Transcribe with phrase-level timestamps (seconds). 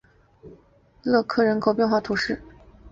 [1.03, 2.41] 勒科人口变化图示